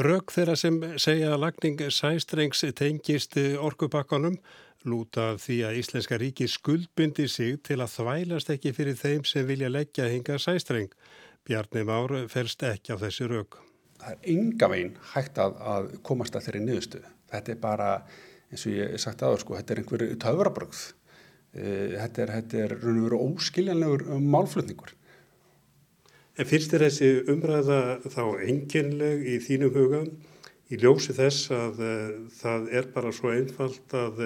Rög 0.00 0.32
þeirra 0.32 0.56
sem 0.56 0.78
segja 0.96 1.34
að 1.34 1.42
lagning 1.42 1.82
sæstrengs 1.92 2.64
tengist 2.78 3.36
orkupakkanum 3.36 4.38
lúta 4.88 5.34
því 5.40 5.58
að 5.68 5.78
Íslenska 5.82 6.18
ríki 6.18 6.48
skuldbindi 6.50 7.28
sig 7.30 7.60
til 7.66 7.80
að 7.82 7.92
þvælast 7.98 8.50
ekki 8.54 8.72
fyrir 8.74 8.96
þeim 8.98 9.26
sem 9.28 9.46
vilja 9.46 9.70
leggja 9.70 10.08
hinga 10.10 10.38
sæstreng. 10.42 10.90
Bjarni 11.48 11.82
Már 11.86 12.14
felst 12.30 12.62
ekki 12.66 12.94
á 12.94 13.02
þessi 13.02 13.26
rög. 13.30 13.58
Það 14.02 14.14
er 14.14 14.30
enga 14.34 14.68
veginn 14.70 14.96
hægt 15.12 15.38
að, 15.42 15.56
að 15.74 15.90
komast 16.06 16.36
að 16.38 16.46
þeirri 16.46 16.64
niðurstöðu. 16.66 17.12
Þetta 17.32 17.52
er 17.54 17.60
bara, 17.62 17.90
eins 18.50 18.66
og 18.66 18.74
ég 18.76 18.98
sagt 19.02 19.22
aður, 19.26 19.42
sko, 19.42 19.56
þetta 19.58 19.74
er 19.74 19.82
einhver 19.82 20.04
töfrabrögð. 20.22 20.82
Þetta 21.52 22.24
er, 22.24 22.34
þetta 22.38 22.60
er 22.64 22.74
raun 22.78 22.98
og 22.98 23.06
veru 23.08 23.22
óskiljanlegur 23.28 24.04
málflutningur. 24.22 24.94
En 26.38 26.48
finnst 26.48 26.72
þér 26.72 26.86
þessi 26.86 27.10
umræða 27.28 27.80
þá 28.08 28.22
enginleg 28.48 29.26
í 29.28 29.38
þínum 29.44 29.74
huga 29.76 30.02
í 30.72 30.78
ljósi 30.80 31.12
þess 31.16 31.50
að 31.52 31.82
uh, 31.84 32.12
það 32.38 32.70
er 32.78 32.88
bara 32.94 33.12
svo 33.12 33.34
einfalt 33.34 33.96
að, 33.98 34.22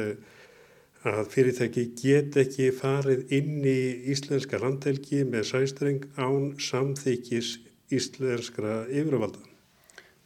að 1.07 1.26
fyrirtæki 1.33 1.85
get 1.99 2.37
ekki 2.41 2.71
farið 2.75 3.33
inn 3.37 3.65
í 3.67 3.81
íslenska 4.12 4.61
landhelgi 4.62 5.25
með 5.29 5.50
sæstreng 5.50 6.07
án 6.17 6.55
samþykis 6.62 7.57
íslenskra 7.93 8.85
yfirvalda? 8.91 9.43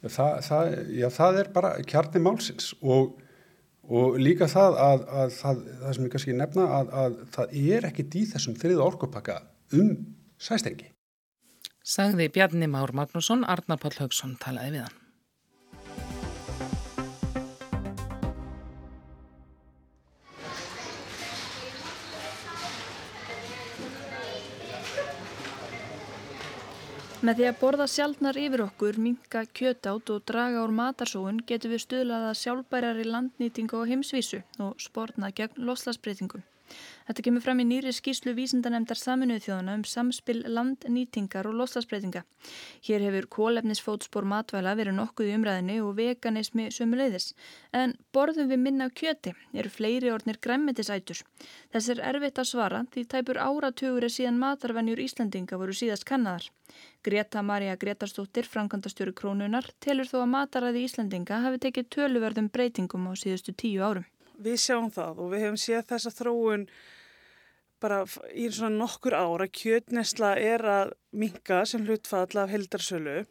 Það, 0.01 0.37
það, 0.47 0.71
já, 0.97 1.07
það 1.13 1.41
er 1.43 1.51
bara 1.53 1.73
kjarni 1.85 2.21
málsins 2.25 2.71
og, 2.81 3.19
og 3.85 4.17
líka 4.17 4.47
það 4.49 4.79
að, 4.85 5.03
að 5.21 5.35
það, 5.35 5.61
það 5.83 5.97
sem 5.97 6.07
ég 6.07 6.15
kannski 6.15 6.37
nefna 6.39 6.65
að, 6.79 6.95
að 7.03 7.19
það 7.35 7.59
er 7.75 7.91
ekkit 7.91 8.17
í 8.17 8.23
þessum 8.31 8.57
þriða 8.57 8.87
orkupakka 8.87 9.37
um 9.77 9.93
sæstengi. 10.41 10.89
Sagði 11.81 12.29
Bjarni 12.33 12.69
Már 12.69 12.93
Magnússon, 12.97 13.45
Arnar 13.45 13.81
Páll 13.81 13.97
Haugsson 13.99 14.35
talaði 14.41 14.77
við 14.77 14.83
hann. 14.87 15.00
Með 27.21 27.37
því 27.37 27.45
að 27.47 27.57
borða 27.61 27.85
sjálfnar 27.93 28.37
yfir 28.41 28.61
okkur, 28.63 28.95
minka 28.97 29.43
kjötátt 29.57 30.09
og 30.09 30.23
draga 30.25 30.63
úr 30.63 30.71
matarsóun 30.73 31.43
getur 31.45 31.69
við 31.75 31.83
stuðlaða 31.83 32.31
sjálfbærari 32.39 33.03
landnýtingu 33.05 33.77
á 33.77 33.85
heimsvísu 33.91 34.39
og 34.65 34.81
spórna 34.81 35.29
gegn 35.29 35.61
loslasbreytingum. 35.67 36.41
Þetta 37.11 37.25
kemur 37.25 37.43
fram 37.43 37.59
í 37.59 37.63
nýri 37.67 37.91
skýslu 37.91 38.31
vísindanemdar 38.37 38.95
saminuð 38.95 39.41
þjóðana 39.43 39.73
um 39.75 39.81
samspil 39.83 40.45
landnýtingar 40.47 41.49
og 41.49 41.57
loslasbreytinga. 41.59 42.21
Hér 42.87 43.03
hefur 43.03 43.25
kólefnisfótspór 43.35 44.23
matvæla 44.31 44.71
verið 44.79 44.95
nokkuð 44.95 45.27
í 45.27 45.33
umræðinni 45.35 45.75
og 45.83 45.97
veganismi 45.97 46.69
sömuleiðis. 46.71 47.33
En 47.75 47.97
borðum 48.15 48.47
við 48.53 48.61
minna 48.63 48.87
kjöti 48.87 49.33
eru 49.51 49.71
fleiri 49.73 50.13
ornir 50.15 50.39
græmmetisætur. 50.39 51.19
Þess 51.75 51.91
er 51.91 52.01
erfitt 52.13 52.39
að 52.39 52.47
svara 52.53 52.79
því 52.95 53.03
tæpur 53.11 53.41
áratugur 53.43 54.07
er 54.07 54.15
síðan 54.15 54.39
matarvenjur 54.45 55.03
Íslandinga 55.03 55.59
voru 55.59 55.75
síðast 55.75 56.07
kannaðar. 56.07 56.47
Greta 57.03 57.43
Maria 57.43 57.75
Gretarstóttir, 57.75 58.47
frankandastjóri 58.47 59.11
krónunar, 59.11 59.67
telur 59.83 60.07
þó 60.07 60.21
að 60.21 60.31
mataræði 60.37 60.87
Íslandinga 60.87 61.43
hafi 61.43 61.59
tekið 61.67 61.91
töluverðum 61.97 62.47
breytingum 62.55 63.11
á 63.11 63.19
síðustu 63.19 63.51
tíu 63.51 63.83
árum. 63.83 64.07
Við 64.39 64.57
sjáum 64.63 64.87
það 64.95 65.19
og 65.19 65.35
við 65.35 65.47
hefum 65.49 65.59
séð 65.59 65.87
þessa 65.91 66.15
þróun 66.15 66.67
bara 67.81 68.03
í 68.33 68.47
svona 68.53 68.75
nokkur 68.77 69.15
ára. 69.17 69.47
Kjötnesla 69.49 70.35
er 70.39 70.63
að 70.65 70.95
minga 71.11 71.63
sem 71.67 71.83
hlutfall 71.87 72.29
af 72.41 72.51
heldarsölu 72.53 73.23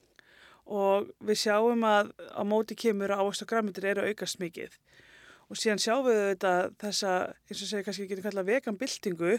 og 0.71 1.09
við 1.27 1.41
sjáum 1.45 1.83
að 1.87 2.13
á 2.31 2.43
móti 2.47 2.77
kemur 2.79 3.11
að 3.11 3.25
ávast 3.25 3.45
og 3.45 3.51
græmitir 3.51 3.89
eru 3.91 4.07
aukast 4.07 4.39
mikið. 4.43 4.77
Og 5.51 5.59
síðan 5.59 5.83
sjáum 5.83 6.07
við 6.07 6.21
þetta 6.29 6.53
þessa, 6.79 7.15
eins 7.49 7.63
og 7.65 7.71
segja 7.71 7.87
kannski 7.87 8.07
ekki 8.07 8.23
kalla 8.23 8.47
veganbyltingu 8.47 9.33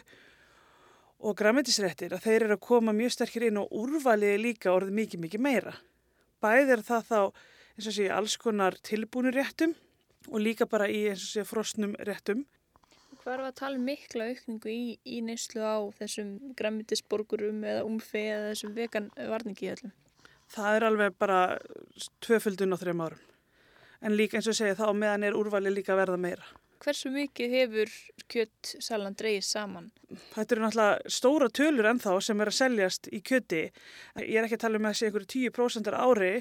og 1.22 1.38
græmitisrættir 1.38 2.16
að 2.16 2.26
þeir 2.26 2.48
eru 2.48 2.58
að 2.58 2.66
koma 2.66 2.96
mjög 2.98 3.16
sterkir 3.16 3.48
inn 3.48 3.62
og 3.62 3.72
úrvaliði 3.78 4.42
líka 4.42 4.74
orðið 4.74 4.98
mikið 4.98 5.24
mikið 5.28 5.46
meira. 5.46 5.76
Bæðir 6.42 6.84
það 6.84 7.08
þá 7.08 7.20
eins 7.78 7.88
og 7.88 7.96
segja 7.96 8.18
alls 8.18 8.36
konar 8.42 8.76
tilbúinu 8.84 9.32
réttum 9.36 9.76
og 10.30 10.42
líka 10.42 10.68
bara 10.70 10.90
í 10.92 11.06
eins 11.12 11.24
og 11.24 11.32
segja 11.32 11.48
frostnum 11.48 11.96
réttum. 12.02 12.44
Hvað 13.22 13.36
er 13.36 13.42
að 13.46 13.58
tala 13.60 13.78
um 13.78 13.84
mikla 13.86 14.28
aukningu 14.32 14.72
í, 14.74 14.86
í 15.06 15.20
neyslu 15.22 15.62
á 15.62 15.78
þessum 16.00 16.32
græmitisborgurum 16.58 17.60
eða 17.70 17.84
umfi 17.86 18.24
eða 18.32 18.48
þessum 18.50 18.72
vegan 18.74 19.12
varningi 19.30 19.68
í 19.68 19.74
öllum? 19.76 19.92
Það 20.52 20.78
er 20.78 20.86
alveg 20.88 21.20
bara 21.22 21.42
tvöföldun 22.26 22.74
á 22.74 22.82
þrejum 22.82 23.04
árum. 23.06 23.28
En 24.02 24.18
líka 24.18 24.40
eins 24.40 24.50
og 24.50 24.58
segja 24.58 24.80
þá 24.80 24.88
meðan 24.98 25.28
er 25.28 25.38
úrvali 25.38 25.70
líka 25.70 25.94
verða 26.00 26.18
meira. 26.18 26.50
Hversu 26.82 27.12
mikið 27.14 27.54
hefur 27.54 27.94
kjöttsalan 28.34 29.14
dreyið 29.14 29.46
saman? 29.46 29.92
Þetta 30.34 30.56
eru 30.56 30.64
náttúrulega 30.66 31.14
stóra 31.14 31.50
tölur 31.54 31.90
ennþá 31.92 32.16
sem 32.26 32.42
er 32.42 32.50
að 32.50 32.58
seljast 32.58 33.12
í 33.14 33.22
kjötti. 33.22 33.68
Ég 34.18 34.40
er 34.42 34.48
ekki 34.48 34.58
að 34.58 34.64
tala 34.66 34.82
um 34.82 34.90
að 34.90 34.98
segja 34.98 35.12
einhverju 35.12 35.30
10% 35.54 35.94
ári 35.94 36.34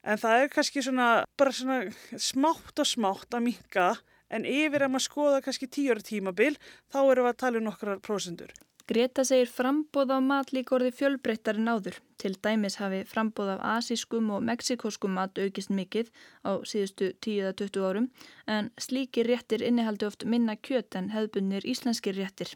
en 0.00 0.24
það 0.24 0.40
er 0.40 0.50
kannski 0.56 0.86
svona 0.88 1.10
bara 1.36 1.52
svona 1.52 1.78
smátt 2.16 2.80
og 2.80 2.88
smátt 2.88 3.36
að 3.36 3.50
minka 3.50 3.90
en 4.34 4.46
yfir 4.48 4.84
að 4.84 4.94
maður 4.94 5.08
skoða 5.08 5.42
kannski 5.46 5.70
10 5.70 5.94
ára 5.94 6.06
tímabil 6.10 6.54
þá 6.92 7.00
eru 7.04 7.26
við 7.26 7.32
að 7.32 7.42
tala 7.44 7.60
um 7.60 7.68
nokkrar 7.70 8.02
prósendur. 8.04 8.54
Greta 8.84 9.22
segir 9.24 9.48
frambóð 9.48 10.10
á 10.12 10.20
mat 10.20 10.50
líka 10.52 10.74
orði 10.76 10.90
fjölbreyttar 10.92 11.56
en 11.56 11.70
áður. 11.72 11.94
Til 12.20 12.34
dæmis 12.44 12.76
hafi 12.76 12.98
frambóð 13.08 13.54
af 13.54 13.62
asískum 13.78 14.28
og 14.36 14.42
meksikoskum 14.44 15.14
mat 15.16 15.40
aukist 15.40 15.72
mikið 15.72 16.10
á 16.44 16.60
síðustu 16.68 17.14
10-20 17.24 17.80
árum 17.80 18.10
en 18.44 18.68
slíkir 18.76 19.30
réttir 19.32 19.64
innihaldi 19.64 20.04
oft 20.04 20.26
minna 20.28 20.58
kjöt 20.60 20.98
en 21.00 21.08
hefðbunir 21.14 21.64
íslenskir 21.64 22.18
réttir. 22.20 22.52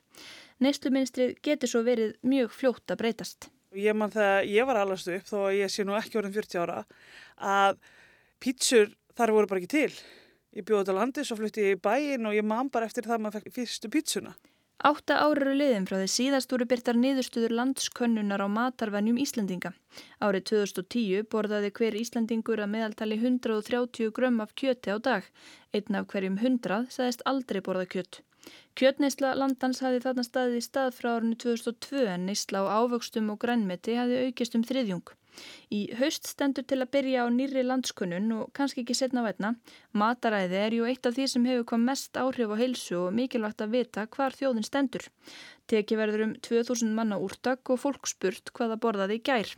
Neysluminstrið 0.61 1.39
getur 1.41 1.73
svo 1.73 1.85
verið 1.89 2.19
mjög 2.21 2.53
fljótt 2.53 2.93
að 2.93 3.01
breytast. 3.07 3.49
Ég 3.73 3.97
mann 3.97 4.13
þegar 4.13 4.45
ég 4.53 4.69
var 4.69 4.83
allastu 4.83 5.17
upp, 5.17 5.27
þó 5.33 5.39
að 5.47 5.59
ég 5.63 5.73
sé 5.73 5.89
nú 5.89 5.97
ekki 5.97 6.21
orðin 6.21 6.37
40 6.37 6.61
ára, 6.61 6.85
að 7.41 7.81
pítsur 8.37 8.93
þar 9.17 9.33
voru 9.33 9.49
bara 9.49 9.65
ekki 9.65 9.77
til. 9.79 10.03
Ég 10.57 10.65
bjóði 10.69 10.89
til 10.89 10.97
landi, 10.97 11.25
svo 11.25 11.37
flutti 11.39 11.65
ég 11.67 11.77
í 11.77 11.81
bæin 11.83 12.29
og 12.29 12.37
ég 12.37 12.47
man 12.47 12.71
bara 12.73 12.89
eftir 12.89 13.05
það 13.05 13.19
að 13.19 13.25
maður 13.25 13.41
fekk 13.41 13.59
fyrstu 13.59 13.91
pítsuna. 13.93 14.37
Átta 14.89 15.17
ára 15.19 15.43
eru 15.43 15.57
liðin 15.59 15.89
frá 15.91 15.97
því 15.99 16.09
síðast 16.13 16.53
voru 16.55 16.67
byrtar 16.71 16.95
niðurstuður 17.03 17.55
landskönnunar 17.59 18.45
á 18.47 18.49
matarvenjum 18.57 19.19
Íslandinga. 19.19 19.73
Árið 20.23 20.45
2010 20.53 21.27
borðaði 21.35 21.73
hver 21.81 21.99
Íslandingur 21.99 22.63
að 22.63 22.73
meðaltali 22.77 23.19
130 23.19 24.15
grömm 24.15 24.39
af 24.45 24.55
kjöti 24.55 24.95
á 24.95 25.03
dag. 25.03 25.27
Einn 25.75 25.99
af 25.99 26.07
hverjum 26.15 26.39
100 26.39 26.95
sagðist 26.95 27.27
aldrei 27.27 27.59
borða 27.59 27.89
kjött. 27.91 28.23
Kjötneysla 28.79 29.35
landans 29.35 29.83
hafi 29.83 29.99
þarna 30.07 30.23
staðið 30.23 30.61
í 30.61 30.67
stað 30.71 30.95
frá 30.95 31.11
árinu 31.17 31.35
2002 31.43 32.07
en 32.15 32.31
neysla 32.31 32.63
á 32.63 32.79
ávöxtum 32.79 33.35
og 33.35 33.43
grænmeti 33.43 33.99
hafi 33.99 34.29
aukist 34.29 34.55
um 34.55 34.63
þriðjung. 34.63 35.18
Í 35.75 35.81
haust 35.99 36.29
stendur 36.31 36.65
til 36.69 36.79
að 36.81 36.91
byrja 36.97 37.25
á 37.25 37.27
nýri 37.33 37.65
landskunnun 37.67 38.31
og 38.37 38.53
kannski 38.57 38.85
ekki 38.85 38.97
setna 38.97 39.25
vætna. 39.27 39.55
Mataræði 39.93 40.61
er 40.61 40.77
ju 40.79 40.89
eitt 40.89 41.09
af 41.09 41.17
því 41.17 41.27
sem 41.33 41.49
hefur 41.49 41.67
kom 41.73 41.85
mest 41.89 42.17
áhrif 42.17 42.53
á 42.53 42.57
heilsu 42.61 42.97
og 43.03 43.17
mikilvægt 43.17 43.65
að 43.65 43.75
vita 43.77 44.07
hvar 44.17 44.37
þjóðin 44.37 44.67
stendur. 44.67 45.09
Teki 45.69 45.99
verður 46.01 46.25
um 46.25 46.31
2000 46.47 46.95
manna 46.97 47.19
úrtak 47.21 47.69
og 47.69 47.83
fólk 47.83 48.09
spurt 48.09 48.53
hvaða 48.57 48.79
borðaði 48.81 49.19
gær. 49.21 49.51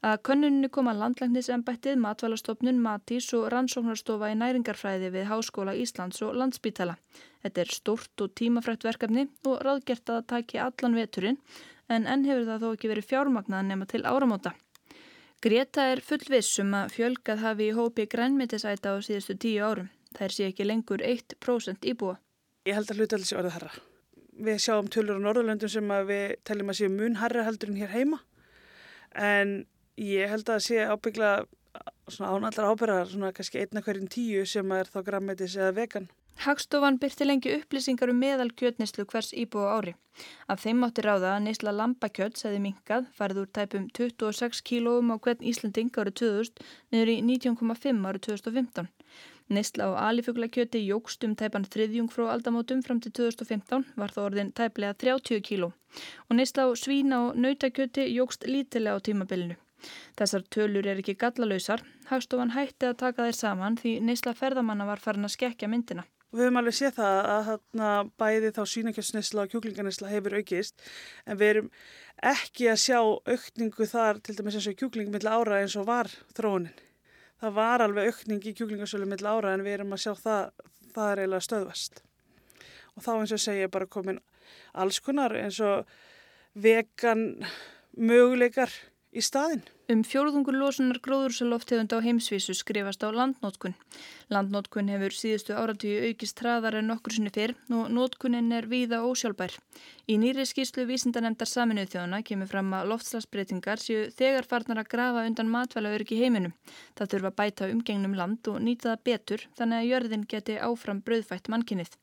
Að 0.00 0.22
könnunni 0.28 0.70
koma 0.72 0.94
landlæknisembættið, 0.96 1.98
matvælastofnun, 2.00 2.80
matís 2.80 3.28
og 3.36 3.50
rannsóknarstofa 3.52 4.30
í 4.32 4.38
næringarfræði 4.40 5.10
við 5.12 5.28
Háskóla 5.28 5.76
Íslands 5.76 6.22
og 6.24 6.38
Landsbítala. 6.40 6.96
Þetta 7.44 7.60
er 7.60 7.76
stort 7.76 8.24
og 8.24 8.32
tímafrætt 8.40 8.88
verkefni 8.88 9.28
og 9.44 9.60
ráðgert 9.66 10.08
að 10.08 10.22
það 10.22 10.30
taki 10.32 10.64
allan 10.64 10.96
veturinn 10.96 11.38
en 11.90 12.08
enn 12.08 12.26
hefur 12.28 12.48
það 12.48 12.64
þó 12.64 12.68
ekki 12.74 12.90
verið 12.94 13.08
fjármagnað 13.12 13.68
nema 13.68 13.88
til 13.90 14.04
áramóta. 14.08 14.54
Greta 15.40 15.86
er 15.88 16.02
fullvissum 16.04 16.74
að 16.76 16.90
fjölgað 16.98 17.38
hafi 17.40 17.70
í 17.70 17.72
hópi 17.72 18.04
grænmyndisæta 18.12 18.90
á 18.92 19.00
síðustu 19.00 19.38
tíu 19.40 19.62
árum. 19.64 19.86
Það 20.12 20.24
er 20.26 20.34
sér 20.34 20.50
ekki 20.50 20.66
lengur 20.66 21.00
1% 21.00 21.86
íbúa. 21.88 22.18
Ég 22.68 22.76
held 22.76 22.92
að 22.92 23.00
hluta 23.00 23.16
alls 23.16 23.30
í 23.32 23.38
orðið 23.40 23.54
herra. 23.56 23.70
Við 24.36 24.58
sjáum 24.60 24.90
tölur 24.92 25.16
á 25.16 25.24
Norðurlöndum 25.24 25.72
sem 25.72 25.94
við 26.10 26.34
teljum 26.44 26.72
að 26.74 26.78
séu 26.82 26.92
mun 26.92 27.16
herra 27.22 27.46
heldur 27.46 27.72
en 27.72 27.80
hér 27.80 27.94
heima. 27.94 28.20
En 29.16 29.54
ég 29.96 30.28
held 30.28 30.52
að 30.52 30.60
sé 30.66 30.84
ábyggla 30.84 31.32
ánallar 32.20 32.74
ábyrðar, 32.74 33.08
svona 33.08 33.32
kannski 33.32 33.62
einna 33.62 33.80
hverjum 33.86 34.12
tíu 34.12 34.44
sem 34.44 34.76
er 34.76 34.92
þá 34.92 35.00
grænmyndis 35.08 35.56
eða 35.56 35.72
vegan. 35.80 36.10
Hagstofan 36.40 36.96
byrti 36.96 37.26
lengi 37.26 37.50
upplýsingar 37.52 38.08
um 38.08 38.16
meðal 38.16 38.48
kjötnislu 38.60 39.04
hvers 39.10 39.34
íbúa 39.36 39.74
ári. 39.76 39.92
Af 40.48 40.62
þeim 40.62 40.86
átti 40.86 41.02
ráða 41.04 41.34
að 41.36 41.42
neysla 41.46 41.74
lambakjöt 41.76 42.38
segði 42.40 42.62
minkað, 42.64 43.10
farið 43.18 43.42
úr 43.42 43.50
tæpum 43.58 43.88
26 43.98 44.62
kílóum 44.70 45.12
á 45.12 45.16
hvern 45.20 45.44
Íslanding 45.50 45.90
árið 46.00 46.16
2000 46.22 46.64
niður 46.94 47.12
í 47.12 47.16
19,5 47.28 48.08
árið 48.08 48.24
2015. 48.28 48.88
Neysla 49.50 49.90
á 49.90 49.90
alifuglakjöti 50.08 50.80
jógst 50.86 51.24
um 51.28 51.34
tæpan 51.36 51.66
þriðjung 51.66 52.08
frá 52.14 52.30
aldamótum 52.32 52.80
fram 52.86 53.00
til 53.04 53.12
2015 53.18 53.84
var 54.00 54.14
þó 54.14 54.20
orðin 54.28 54.52
tæplega 54.54 54.94
30 54.94 55.42
kíló 55.48 55.72
og 56.28 56.36
neysla 56.38 56.64
á 56.64 56.72
svína 56.78 57.18
og 57.26 57.36
nautakjöti 57.36 58.06
jógst 58.14 58.46
lítilega 58.46 58.96
á 58.96 59.04
tímabilinu. 59.04 59.58
Þessar 60.16 60.46
tölur 60.54 60.86
er 60.86 61.02
ekki 61.02 61.16
gallalausar, 61.20 61.82
hagstofan 62.08 62.54
hætti 62.54 62.88
að 62.88 63.00
taka 63.02 63.26
þeir 63.26 63.38
saman 63.42 63.78
því 63.80 63.98
neysla 64.06 64.36
ferðamanna 64.40 64.86
var 64.86 65.02
farin 65.02 65.28
að 65.28 65.36
skekja 65.36 65.68
myndina. 65.72 66.06
Við 66.30 66.44
höfum 66.44 66.58
alveg 66.60 66.76
séð 66.78 66.92
það 67.00 67.16
að 67.26 67.40
hana, 67.48 67.88
bæði 68.20 68.50
þá 68.54 68.60
svínakjöfsnesla 68.72 69.44
og 69.44 69.50
kjúklinganisla 69.50 70.10
hefur 70.12 70.36
aukist 70.38 70.84
en 71.26 71.40
við 71.40 71.48
erum 71.52 71.70
ekki 72.30 72.68
að 72.70 72.82
sjá 72.84 72.98
aukningu 73.00 73.88
þar 73.90 74.20
til 74.22 74.36
dæmis 74.38 74.58
eins 74.60 74.68
og 74.70 74.76
kjúklingum 74.78 75.16
mill 75.16 75.26
ára 75.26 75.58
eins 75.58 75.74
og 75.80 75.88
var 75.88 76.10
þróunin. 76.36 76.70
Það 77.40 77.56
var 77.56 77.82
alveg 77.82 78.12
aukning 78.12 78.46
í 78.46 78.54
kjúklingasölu 78.54 79.08
mill 79.10 79.26
ára 79.26 79.56
en 79.56 79.64
við 79.66 79.78
erum 79.78 79.96
að 79.96 80.04
sjá 80.04 80.12
það, 80.20 80.64
það 80.94 81.10
er 81.10 81.22
eiginlega 81.24 81.46
stöðvast. 81.48 82.00
Og 82.94 83.04
þá 83.06 83.10
eins 83.16 83.34
og 83.34 83.42
segja 83.48 83.72
bara 83.72 83.90
komin 83.90 84.22
alls 84.84 85.00
konar 85.02 85.34
eins 85.40 85.58
og 85.64 85.90
vegan 86.54 87.24
möguleikar 87.96 88.70
í 89.10 89.22
staðin. 89.24 89.62
Um 89.90 90.04
fjóruðungur 90.06 90.54
losunar 90.54 91.00
gróðursaloftegund 91.02 91.90
á 91.90 91.98
heimsvísu 91.98 92.54
skrifast 92.54 93.02
á 93.02 93.10
landnótkun. 93.10 93.74
Landnótkun 94.30 94.90
hefur 94.92 95.16
síðustu 95.16 95.56
áratíu 95.58 95.96
aukist 96.06 96.38
hraðar 96.38 96.76
en 96.78 96.94
okkur 96.94 97.16
sinni 97.16 97.32
fyrr 97.34 97.56
og 97.74 97.90
nótkunin 97.90 98.52
er 98.54 98.68
víða 98.70 99.00
ósjálfbær. 99.02 99.56
Í 100.06 100.18
nýri 100.22 100.46
skýslu 100.46 100.86
vísindanemndar 100.86 101.50
saminuð 101.50 101.90
þjóðana 101.94 102.22
kemur 102.28 102.50
fram 102.52 102.70
að 102.78 102.92
loftslagsbreytingar 102.92 103.82
séu 103.82 104.04
þegar 104.14 104.46
farnar 104.52 104.84
að 104.84 104.92
grafa 104.94 105.26
undan 105.26 105.50
matvæla 105.50 105.96
öryggi 105.96 106.20
heiminum. 106.22 106.54
Það 106.94 107.16
þurfa 107.16 107.34
bæta 107.42 107.72
umgengnum 107.74 108.14
land 108.14 108.52
og 108.52 108.62
nýta 108.62 108.92
það 108.92 109.04
betur 109.10 109.48
þannig 109.58 109.82
að 109.82 109.90
jörðin 109.90 110.28
geti 110.30 110.60
áfram 110.62 111.02
brauðfætt 111.02 111.50
mannkinnið. 111.50 111.98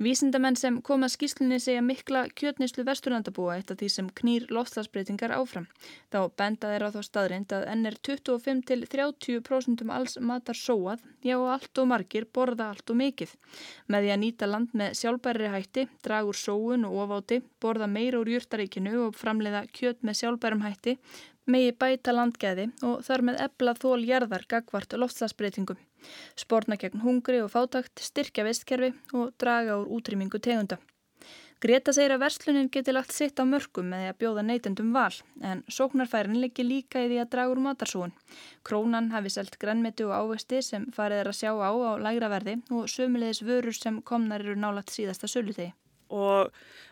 Vísindamenn 0.00 0.56
sem 0.56 0.78
koma 0.80 1.10
skýslunni 1.12 1.58
segja 1.60 1.82
mikla 1.84 2.22
kjötnislu 2.32 2.86
vesturlandabúa 2.88 3.58
af 3.60 3.74
því 3.74 3.88
sem 3.92 4.06
knýr 4.20 4.46
loftslagsbreytingar 4.48 5.34
áfram. 5.36 5.66
Þá 6.08 6.20
benda 6.40 6.70
þeir 6.70 6.84
á 6.88 6.94
þá 6.94 7.00
staðrind 7.04 7.52
að 7.52 7.66
enn 7.68 7.88
er 7.90 7.98
25-30% 8.08 9.84
um 9.84 9.92
alls 9.92 10.16
matar 10.24 10.56
sóað, 10.56 11.04
já 11.20 11.36
allt 11.36 11.82
og 11.82 11.90
margir 11.92 12.24
borða 12.32 12.70
allt 12.72 12.88
og 12.88 12.96
mikið. 12.96 13.34
Með 13.92 14.06
því 14.06 14.14
að 14.14 14.20
nýta 14.22 14.48
land 14.48 14.72
með 14.72 14.96
sjálfbæri 15.02 15.52
hætti, 15.52 15.84
dragur 16.00 16.40
sóun 16.46 16.88
og 16.88 16.96
ofáti, 17.04 17.42
borða 17.60 17.90
meira 17.98 18.22
úr 18.24 18.32
júrtaríkinu 18.38 18.96
og 19.04 19.20
framleiða 19.20 19.66
kjöt 19.68 20.00
með 20.00 20.22
sjálfbærum 20.22 20.64
hætti, 20.64 20.96
megi 21.50 21.76
bæta 21.76 22.14
landgæði 22.16 22.70
og 22.86 23.04
þar 23.06 23.26
með 23.28 23.44
ebla 23.46 23.76
þól 23.82 24.00
jarðar 24.06 24.46
gagvart 24.48 24.98
loftslagsbreytingum 24.98 25.80
spórna 26.38 26.78
gegn 26.80 27.02
hungri 27.04 27.42
og 27.44 27.52
fátakt, 27.52 28.00
styrkja 28.00 28.46
vestkerfi 28.46 28.94
og 29.16 29.34
draga 29.40 29.78
úr 29.80 29.90
útrýmingu 29.98 30.40
tegunda. 30.42 30.80
Greta 31.60 31.92
segir 31.92 32.14
að 32.14 32.22
verslunin 32.22 32.70
geti 32.72 32.92
lagt 32.94 33.12
sitt 33.12 33.36
á 33.36 33.44
mörgum 33.44 33.90
með 33.92 34.00
því 34.00 34.06
að 34.10 34.18
bjóða 34.22 34.44
neytendum 34.48 34.94
val, 34.96 35.12
en 35.44 35.60
sóknarfærin 35.68 36.38
liggi 36.40 36.64
líka 36.64 37.02
í 37.04 37.10
því 37.10 37.18
að 37.20 37.28
draga 37.34 37.52
úr 37.52 37.60
matarsúun. 37.66 38.14
Krónan 38.64 39.10
hafi 39.12 39.34
selgt 39.34 39.58
grannmeti 39.60 40.06
og 40.08 40.14
ávesti 40.16 40.62
sem 40.64 40.88
farið 40.96 41.20
er 41.20 41.32
að 41.34 41.38
sjá 41.42 41.52
á 41.52 41.68
á 41.68 41.92
lægra 42.00 42.32
verði 42.32 42.56
og 42.72 42.88
sömulegis 42.88 43.44
vörur 43.44 43.76
sem 43.76 44.00
komnar 44.00 44.40
eru 44.40 44.56
nálagt 44.56 44.96
síðasta 44.96 45.28
sölutegi. 45.28 45.74
Og 46.10 46.50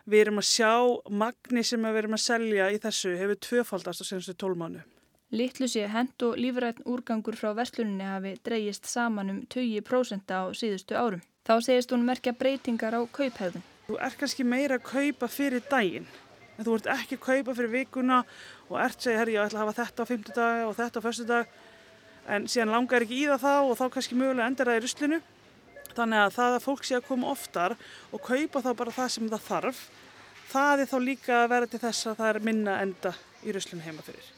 við 0.09 0.25
erum 0.25 0.39
að 0.41 0.47
sjá 0.49 0.71
magni 1.11 1.63
sem 1.67 1.83
við 1.83 1.99
erum 2.03 2.15
að 2.15 2.25
selja 2.25 2.69
í 2.71 2.79
þessu 2.81 3.17
hefur 3.19 3.41
tvöfaldast 3.47 4.03
á 4.03 4.05
senstu 4.07 4.35
tólmánu. 4.39 4.85
Littlu 5.29 5.67
sé 5.69 5.83
hend 5.85 6.23
og 6.25 6.39
lífræðn 6.41 6.87
úrgangur 6.89 7.35
frá 7.37 7.51
versluninni 7.53 8.07
hafi 8.07 8.31
dreyjist 8.41 8.87
saman 8.89 9.29
um 9.29 9.41
20% 9.45 10.31
á 10.33 10.49
síðustu 10.57 10.97
árum. 10.97 11.21
Þá 11.45 11.53
segist 11.65 11.93
hún 11.93 12.07
merkja 12.07 12.33
breytingar 12.33 12.97
á 12.97 13.01
kauphæðun. 13.05 13.61
Þú 13.85 13.99
ert 14.05 14.17
kannski 14.17 14.45
meira 14.45 14.79
að 14.79 14.87
kaupa 14.89 15.29
fyrir 15.29 15.61
daginn, 15.69 16.07
en 16.57 16.65
þú 16.65 16.79
ert 16.79 16.89
ekki 16.95 17.19
að 17.19 17.23
kaupa 17.27 17.55
fyrir 17.57 17.71
vikuna 17.73 18.19
og 18.69 18.75
ert 18.81 19.05
segja, 19.05 19.21
herri, 19.21 19.35
ég 19.37 19.45
ætla 19.45 19.61
að 19.61 19.67
hafa 19.67 19.77
þetta 19.83 20.05
á 20.05 20.09
fymtudag 20.09 20.65
og 20.65 20.75
þetta 20.77 21.01
á 21.01 21.05
förstudag, 21.05 21.53
en 22.29 22.45
síðan 22.49 22.73
langar 22.73 23.05
ekki 23.05 23.21
í 23.21 23.29
það 23.29 23.45
þá 23.45 23.53
og 23.53 23.77
þá 23.79 23.85
kannski 23.95 24.17
mögulega 24.17 24.49
endur 24.49 24.69
það 24.69 24.79
í 24.79 24.83
ruslinu. 24.85 25.21
Þannig 25.97 26.23
að 26.23 26.35
það 26.37 26.57
að 26.57 26.65
fólk 26.65 26.83
sé 26.87 26.97
að 26.97 27.07
koma 27.07 27.31
oftar 27.33 27.77
og 28.13 28.25
kaupa 28.25 28.63
þá 28.65 28.69
bara 28.81 28.95
það 28.95 29.13
sem 29.15 29.29
það 29.31 29.47
þarf, 29.47 29.79
það 30.49 30.83
er 30.83 30.91
þá 30.91 30.97
líka 31.05 31.39
að 31.43 31.49
vera 31.53 31.69
til 31.69 31.81
þess 31.85 32.09
að 32.09 32.19
það 32.21 32.33
er 32.33 32.45
minna 32.49 32.81
enda 32.83 33.13
í 33.43 33.55
ruslinu 33.55 33.85
heima 33.85 34.05
fyrir. 34.05 34.35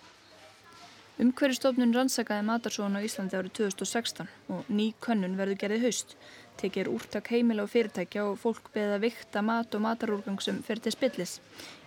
Umhverjastofnun 1.21 1.93
rannsakaði 1.93 2.47
matarsónu 2.47 2.97
á 2.97 3.05
Íslandi 3.05 3.37
árið 3.37 3.53
2016 3.59 4.29
og 4.55 4.69
ný 4.73 4.87
könnun 5.03 5.35
verður 5.37 5.59
gerðið 5.61 5.83
haust. 5.85 6.15
Tekir 6.61 6.89
úrtak 6.93 7.31
heimila 7.33 7.63
og 7.65 7.71
fyrirtækja 7.73 8.23
og 8.29 8.35
fólk 8.37 8.67
beða 8.75 8.99
vikta 9.01 9.41
mat 9.41 9.73
og 9.73 9.81
matarúrgang 9.81 10.37
sem 10.45 10.59
fer 10.61 10.77
til 10.77 10.93
spillis. 10.93 11.39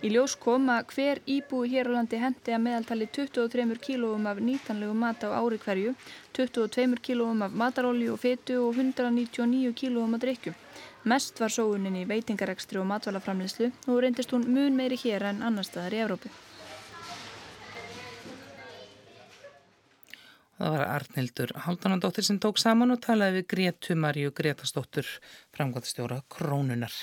Í 0.03 0.09
ljós 0.11 0.33
kom 0.45 0.67
að 0.73 0.89
hver 0.95 1.21
íbúi 1.35 1.69
hér 1.71 1.87
á 1.87 1.95
landi 1.95 2.19
hendi 2.19 2.51
að 2.51 2.65
meðaltali 2.65 3.07
23 3.17 3.77
kílóum 3.85 4.27
af 4.27 4.41
nýtanlegu 4.43 4.97
mat 5.03 5.23
á 5.23 5.31
ári 5.39 5.61
hverju, 5.63 5.93
22 6.35 6.99
kílóum 7.07 7.45
af 7.47 7.55
matarólju 7.61 8.17
og 8.17 8.19
fetu 8.25 8.59
og 8.65 8.75
199 8.75 9.71
kílóum 9.79 10.17
af 10.19 10.25
drikju. 10.25 10.53
Mest 11.05 11.39
var 11.39 11.55
sóunin 11.55 11.95
í 12.01 12.07
veitingarekstri 12.09 12.81
og 12.81 12.89
matvælaframlislu 12.91 13.71
og 13.87 14.01
reyndist 14.03 14.35
hún 14.35 14.49
mun 14.49 14.75
meiri 14.75 14.99
hér 14.99 15.29
en 15.31 15.43
annar 15.45 15.63
staðar 15.63 15.95
í 15.95 16.03
Evrópu. 16.03 16.33
Það 20.55 20.71
var 20.71 20.85
Arnildur 20.87 21.51
Haldunandóttir 21.65 22.23
sem 22.23 22.39
tók 22.39 22.59
saman 22.61 22.95
og 22.95 23.01
talaði 23.03 23.41
við 23.41 23.47
Gretu 23.51 23.97
Maríu 23.99 24.31
Gretastóttur, 24.35 25.09
framgóðstjóra 25.55 26.21
Krónunar. 26.31 26.95